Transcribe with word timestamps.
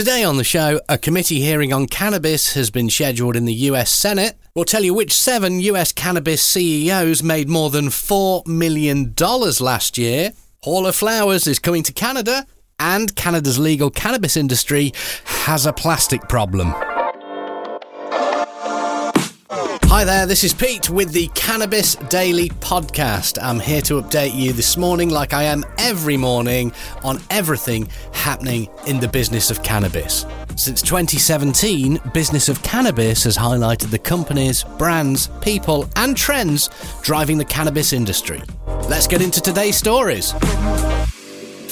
Today 0.00 0.24
on 0.24 0.38
the 0.38 0.44
show, 0.44 0.80
a 0.88 0.96
committee 0.96 1.42
hearing 1.42 1.74
on 1.74 1.86
cannabis 1.86 2.54
has 2.54 2.70
been 2.70 2.88
scheduled 2.88 3.36
in 3.36 3.44
the 3.44 3.52
US 3.52 3.90
Senate. 3.90 4.34
We'll 4.54 4.64
tell 4.64 4.82
you 4.82 4.94
which 4.94 5.12
seven 5.12 5.60
US 5.60 5.92
cannabis 5.92 6.42
CEOs 6.42 7.22
made 7.22 7.50
more 7.50 7.68
than 7.68 7.88
$4 7.88 8.46
million 8.46 9.14
last 9.60 9.98
year. 9.98 10.32
Hall 10.62 10.86
of 10.86 10.96
Flowers 10.96 11.46
is 11.46 11.58
coming 11.58 11.82
to 11.82 11.92
Canada, 11.92 12.46
and 12.78 13.14
Canada's 13.14 13.58
legal 13.58 13.90
cannabis 13.90 14.38
industry 14.38 14.94
has 15.26 15.66
a 15.66 15.72
plastic 15.74 16.30
problem. 16.30 16.72
Hi 19.90 20.04
there, 20.04 20.24
this 20.24 20.44
is 20.44 20.54
Pete 20.54 20.88
with 20.88 21.10
the 21.10 21.26
Cannabis 21.34 21.96
Daily 21.96 22.48
Podcast. 22.48 23.42
I'm 23.42 23.58
here 23.58 23.82
to 23.82 24.00
update 24.00 24.32
you 24.36 24.52
this 24.52 24.76
morning, 24.76 25.10
like 25.10 25.34
I 25.34 25.42
am 25.42 25.64
every 25.78 26.16
morning, 26.16 26.72
on 27.02 27.18
everything 27.28 27.88
happening 28.12 28.68
in 28.86 29.00
the 29.00 29.08
business 29.08 29.50
of 29.50 29.64
cannabis. 29.64 30.26
Since 30.54 30.82
2017, 30.82 32.00
Business 32.14 32.48
of 32.48 32.62
Cannabis 32.62 33.24
has 33.24 33.36
highlighted 33.36 33.90
the 33.90 33.98
companies, 33.98 34.62
brands, 34.78 35.26
people, 35.40 35.90
and 35.96 36.16
trends 36.16 36.70
driving 37.02 37.36
the 37.36 37.44
cannabis 37.44 37.92
industry. 37.92 38.40
Let's 38.88 39.08
get 39.08 39.20
into 39.20 39.40
today's 39.40 39.76
stories. 39.76 40.34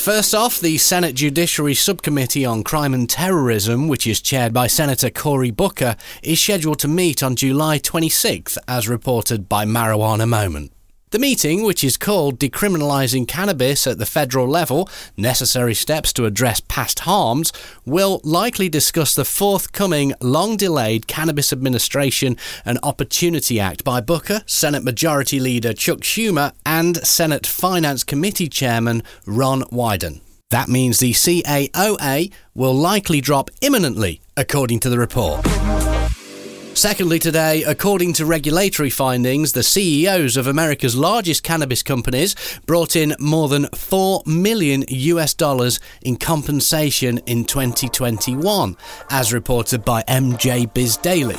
First 0.08 0.34
off, 0.34 0.58
the 0.58 0.78
Senate 0.78 1.14
Judiciary 1.14 1.74
Subcommittee 1.74 2.42
on 2.42 2.64
Crime 2.64 2.94
and 2.94 3.10
Terrorism, 3.10 3.88
which 3.88 4.06
is 4.06 4.22
chaired 4.22 4.54
by 4.54 4.66
Senator 4.66 5.10
Cory 5.10 5.50
Booker, 5.50 5.96
is 6.22 6.40
scheduled 6.40 6.78
to 6.78 6.88
meet 6.88 7.22
on 7.22 7.36
July 7.36 7.78
26th, 7.78 8.56
as 8.66 8.88
reported 8.88 9.50
by 9.50 9.66
Marijuana 9.66 10.26
Moment. 10.26 10.72
The 11.10 11.18
meeting, 11.18 11.62
which 11.62 11.82
is 11.82 11.96
called 11.96 12.38
Decriminalising 12.38 13.26
Cannabis 13.26 13.86
at 13.86 13.96
the 13.96 14.04
Federal 14.04 14.46
Level 14.46 14.90
Necessary 15.16 15.74
Steps 15.74 16.12
to 16.12 16.26
Address 16.26 16.60
Past 16.68 17.00
Harms, 17.00 17.50
will 17.86 18.20
likely 18.24 18.68
discuss 18.68 19.14
the 19.14 19.24
forthcoming 19.24 20.12
long 20.20 20.58
delayed 20.58 21.06
Cannabis 21.06 21.50
Administration 21.50 22.36
and 22.66 22.78
Opportunity 22.82 23.58
Act 23.58 23.84
by 23.84 24.02
Booker, 24.02 24.42
Senate 24.44 24.84
Majority 24.84 25.40
Leader 25.40 25.72
Chuck 25.72 26.00
Schumer, 26.00 26.52
and 26.78 26.96
Senate 27.04 27.44
Finance 27.44 28.04
Committee 28.04 28.48
Chairman 28.48 29.02
Ron 29.26 29.62
Wyden. 29.62 30.20
That 30.50 30.68
means 30.68 30.98
the 30.98 31.12
CAOA 31.12 32.32
will 32.54 32.72
likely 32.72 33.20
drop 33.20 33.50
imminently, 33.60 34.20
according 34.36 34.78
to 34.80 34.88
the 34.88 34.96
report. 34.96 35.44
Secondly, 36.74 37.18
today, 37.18 37.64
according 37.64 38.12
to 38.12 38.24
regulatory 38.24 38.90
findings, 38.90 39.54
the 39.54 39.64
CEOs 39.64 40.36
of 40.36 40.46
America's 40.46 40.94
largest 40.94 41.42
cannabis 41.42 41.82
companies 41.82 42.36
brought 42.64 42.94
in 42.94 43.16
more 43.18 43.48
than 43.48 43.66
4 43.74 44.22
million 44.24 44.84
US 44.88 45.34
dollars 45.34 45.80
in 46.02 46.16
compensation 46.16 47.18
in 47.26 47.44
2021, 47.44 48.76
as 49.10 49.32
reported 49.32 49.84
by 49.84 50.04
MJ 50.04 50.72
Biz 50.72 50.96
Daily. 50.98 51.36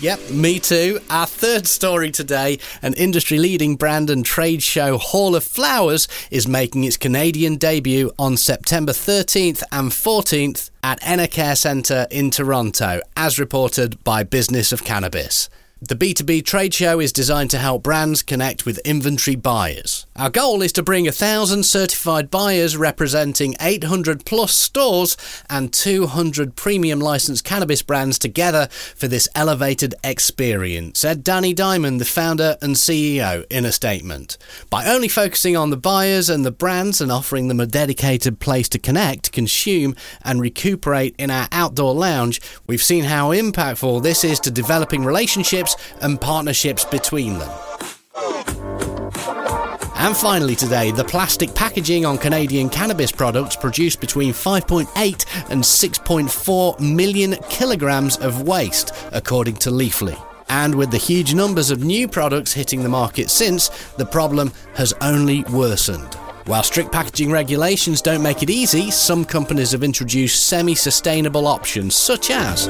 Yep, 0.00 0.30
me 0.30 0.60
too. 0.60 1.00
Our 1.10 1.26
third 1.26 1.66
story 1.66 2.12
today 2.12 2.60
an 2.82 2.94
industry 2.94 3.36
leading 3.36 3.74
brand 3.74 4.10
and 4.10 4.24
trade 4.24 4.62
show 4.62 4.96
Hall 4.96 5.34
of 5.34 5.42
Flowers 5.42 6.06
is 6.30 6.46
making 6.46 6.84
its 6.84 6.96
Canadian 6.96 7.56
debut 7.56 8.12
on 8.16 8.36
September 8.36 8.92
13th 8.92 9.64
and 9.72 9.90
14th 9.90 10.70
at 10.84 11.00
Enercare 11.00 11.56
Centre 11.56 12.06
in 12.12 12.30
Toronto, 12.30 13.00
as 13.16 13.40
reported 13.40 14.02
by 14.04 14.22
Business 14.22 14.70
of 14.70 14.84
Cannabis. 14.84 15.50
The 15.80 15.94
B2B 15.94 16.44
trade 16.44 16.74
show 16.74 16.98
is 16.98 17.12
designed 17.12 17.50
to 17.50 17.58
help 17.58 17.84
brands 17.84 18.24
connect 18.24 18.66
with 18.66 18.78
inventory 18.78 19.36
buyers. 19.36 20.06
Our 20.16 20.28
goal 20.28 20.60
is 20.60 20.72
to 20.72 20.82
bring 20.82 21.06
a 21.06 21.12
thousand 21.12 21.66
certified 21.66 22.32
buyers 22.32 22.76
representing 22.76 23.54
800 23.60 24.26
plus 24.26 24.52
stores 24.52 25.16
and 25.48 25.72
200 25.72 26.56
premium 26.56 26.98
licensed 26.98 27.44
cannabis 27.44 27.82
brands 27.82 28.18
together 28.18 28.66
for 28.96 29.06
this 29.06 29.28
elevated 29.36 29.94
experience, 30.02 30.98
said 30.98 31.22
Danny 31.22 31.54
Diamond, 31.54 32.00
the 32.00 32.04
founder 32.04 32.56
and 32.60 32.74
CEO, 32.74 33.44
in 33.48 33.64
a 33.64 33.70
statement. 33.70 34.36
By 34.70 34.84
only 34.84 35.06
focusing 35.06 35.56
on 35.56 35.70
the 35.70 35.76
buyers 35.76 36.28
and 36.28 36.44
the 36.44 36.50
brands 36.50 37.00
and 37.00 37.12
offering 37.12 37.46
them 37.46 37.60
a 37.60 37.66
dedicated 37.66 38.40
place 38.40 38.68
to 38.70 38.80
connect, 38.80 39.30
consume, 39.30 39.94
and 40.22 40.40
recuperate 40.40 41.14
in 41.20 41.30
our 41.30 41.46
outdoor 41.52 41.94
lounge, 41.94 42.40
we've 42.66 42.82
seen 42.82 43.04
how 43.04 43.30
impactful 43.30 44.02
this 44.02 44.24
is 44.24 44.40
to 44.40 44.50
developing 44.50 45.04
relationships 45.04 45.67
and 46.00 46.20
partnerships 46.20 46.84
between 46.84 47.38
them. 47.38 47.50
And 50.00 50.16
finally, 50.16 50.54
today, 50.54 50.92
the 50.92 51.04
plastic 51.04 51.52
packaging 51.56 52.06
on 52.06 52.18
Canadian 52.18 52.70
cannabis 52.70 53.10
products 53.10 53.56
produced 53.56 54.00
between 54.00 54.32
5.8 54.32 55.50
and 55.50 55.62
6.4 55.62 56.80
million 56.80 57.34
kilograms 57.50 58.16
of 58.18 58.46
waste, 58.46 58.94
according 59.10 59.56
to 59.56 59.70
Leafly. 59.70 60.16
And 60.48 60.76
with 60.76 60.92
the 60.92 60.98
huge 60.98 61.34
numbers 61.34 61.70
of 61.70 61.82
new 61.82 62.06
products 62.06 62.52
hitting 62.52 62.84
the 62.84 62.88
market 62.88 63.28
since, 63.28 63.70
the 63.94 64.06
problem 64.06 64.52
has 64.74 64.94
only 65.00 65.42
worsened. 65.50 66.16
While 66.48 66.62
strict 66.62 66.90
packaging 66.90 67.30
regulations 67.30 68.00
don't 68.00 68.22
make 68.22 68.42
it 68.42 68.48
easy, 68.48 68.90
some 68.90 69.22
companies 69.22 69.72
have 69.72 69.82
introduced 69.82 70.46
semi 70.46 70.74
sustainable 70.74 71.46
options 71.46 71.94
such 71.94 72.30
as 72.30 72.68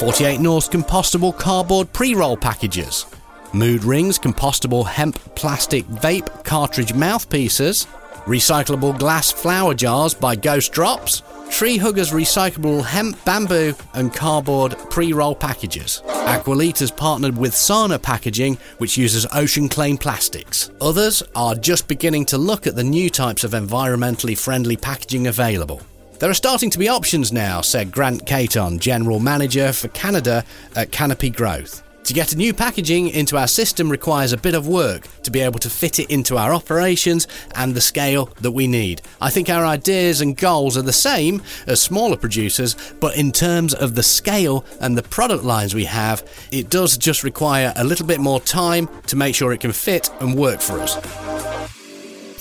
48 0.00 0.40
North 0.40 0.72
compostable 0.72 1.38
cardboard 1.38 1.92
pre 1.92 2.16
roll 2.16 2.36
packages, 2.36 3.06
Mood 3.52 3.84
Rings 3.84 4.18
compostable 4.18 4.84
hemp 4.84 5.20
plastic 5.36 5.86
vape 5.86 6.42
cartridge 6.42 6.92
mouthpieces, 6.92 7.86
recyclable 8.24 8.98
glass 8.98 9.30
flower 9.30 9.74
jars 9.74 10.12
by 10.12 10.34
Ghost 10.34 10.72
Drops, 10.72 11.22
Tree 11.54 11.76
Huggers 11.76 12.10
recyclable 12.10 12.84
hemp, 12.84 13.24
bamboo, 13.24 13.76
and 13.92 14.12
cardboard 14.12 14.76
pre 14.90 15.12
roll 15.12 15.36
packages. 15.36 16.02
Aqualitas 16.04 16.94
partnered 16.94 17.38
with 17.38 17.54
Sana 17.54 17.96
Packaging, 17.96 18.58
which 18.78 18.96
uses 18.96 19.24
ocean 19.32 19.68
claim 19.68 19.96
plastics. 19.96 20.72
Others 20.80 21.22
are 21.36 21.54
just 21.54 21.86
beginning 21.86 22.24
to 22.24 22.38
look 22.38 22.66
at 22.66 22.74
the 22.74 22.82
new 22.82 23.08
types 23.08 23.44
of 23.44 23.52
environmentally 23.52 24.36
friendly 24.36 24.76
packaging 24.76 25.28
available. 25.28 25.80
There 26.18 26.28
are 26.28 26.34
starting 26.34 26.70
to 26.70 26.78
be 26.78 26.88
options 26.88 27.32
now, 27.32 27.60
said 27.60 27.92
Grant 27.92 28.26
Caton, 28.26 28.80
General 28.80 29.20
Manager 29.20 29.72
for 29.72 29.86
Canada 29.88 30.44
at 30.74 30.90
Canopy 30.90 31.30
Growth. 31.30 31.84
To 32.04 32.12
get 32.12 32.34
a 32.34 32.36
new 32.36 32.52
packaging 32.52 33.08
into 33.08 33.38
our 33.38 33.46
system 33.46 33.88
requires 33.88 34.34
a 34.34 34.36
bit 34.36 34.54
of 34.54 34.68
work 34.68 35.08
to 35.22 35.30
be 35.30 35.40
able 35.40 35.58
to 35.60 35.70
fit 35.70 35.98
it 35.98 36.10
into 36.10 36.36
our 36.36 36.52
operations 36.52 37.26
and 37.54 37.74
the 37.74 37.80
scale 37.80 38.26
that 38.42 38.50
we 38.50 38.66
need. 38.66 39.00
I 39.22 39.30
think 39.30 39.48
our 39.48 39.64
ideas 39.64 40.20
and 40.20 40.36
goals 40.36 40.76
are 40.76 40.82
the 40.82 40.92
same 40.92 41.40
as 41.66 41.80
smaller 41.80 42.18
producers, 42.18 42.76
but 43.00 43.16
in 43.16 43.32
terms 43.32 43.72
of 43.72 43.94
the 43.94 44.02
scale 44.02 44.66
and 44.82 44.98
the 44.98 45.02
product 45.02 45.44
lines 45.44 45.74
we 45.74 45.86
have, 45.86 46.28
it 46.50 46.68
does 46.68 46.98
just 46.98 47.24
require 47.24 47.72
a 47.74 47.84
little 47.84 48.06
bit 48.06 48.20
more 48.20 48.38
time 48.38 48.86
to 49.06 49.16
make 49.16 49.34
sure 49.34 49.54
it 49.54 49.60
can 49.60 49.72
fit 49.72 50.10
and 50.20 50.36
work 50.36 50.60
for 50.60 50.80
us. 50.80 51.23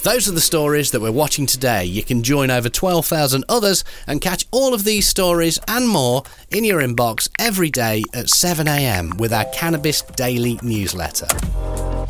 Those 0.04 0.28
are 0.28 0.34
the 0.34 0.42
stories 0.42 0.92
that 0.92 1.00
we're 1.00 1.14
watching 1.14 1.46
today. 1.46 1.86
You 1.86 2.04
can 2.04 2.24
join 2.24 2.52
over 2.52 2.68
12,000 2.68 3.46
others 3.48 3.86
and 4.06 4.20
catch 4.20 4.46
all 4.52 4.74
of 4.74 4.84
these 4.84 5.08
stories 5.08 5.60
and 5.66 5.88
more 5.88 6.24
in 6.52 6.66
your 6.66 6.82
inbox 6.82 7.30
every 7.40 7.70
day 7.70 8.04
at 8.14 8.26
7am 8.26 9.18
with 9.18 9.32
our 9.32 9.46
Cannabis 9.54 10.02
Daily 10.02 10.60
newsletter. 10.62 11.28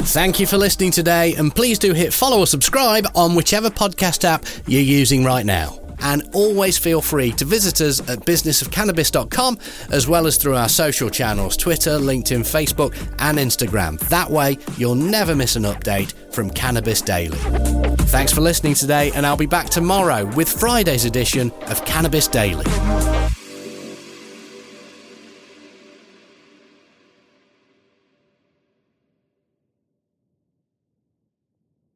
Thank 0.08 0.40
you 0.40 0.48
for 0.48 0.58
listening 0.58 0.90
today, 0.90 1.36
and 1.36 1.54
please 1.54 1.78
do 1.78 1.94
hit 1.94 2.14
follow 2.14 2.40
or 2.40 2.48
subscribe 2.48 3.06
on 3.14 3.36
whichever 3.36 3.70
podcast 3.70 4.24
app 4.24 4.44
you're 4.66 4.82
using 4.82 5.24
right 5.24 5.46
now 5.46 5.80
and 6.04 6.28
always 6.34 6.78
feel 6.78 7.02
free 7.02 7.32
to 7.32 7.46
visit 7.46 7.80
us 7.80 8.00
at 8.10 8.20
businessofcannabis.com 8.20 9.58
as 9.92 10.08
well 10.08 10.28
as 10.28 10.38
through 10.38 10.56
our 10.56 10.70
social 10.70 11.10
channels 11.10 11.56
Twitter, 11.56 11.92
LinkedIn, 11.92 12.42
Facebook, 12.42 12.96
and 13.20 13.38
Instagram. 13.38 14.00
That 14.10 14.30
way, 14.30 14.58
you'll 14.78 14.96
never 14.96 15.36
miss 15.36 15.56
an 15.56 15.64
update 15.64 16.14
from 16.34 16.50
Cannabis 16.50 17.02
Daily. 17.02 17.40
Thanks 18.14 18.32
for 18.32 18.42
listening 18.42 18.76
today, 18.76 19.12
and 19.16 19.26
I'll 19.26 19.36
be 19.36 19.48
back 19.48 19.72
tomorrow 19.72 20.24
with 20.36 20.48
Friday's 20.48 21.06
edition 21.06 21.52
of 21.64 21.84
Cannabis 21.84 22.28
Daily. 22.28 22.64